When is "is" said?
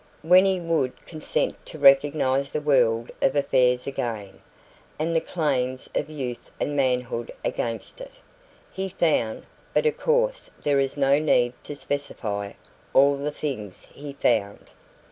10.79-10.97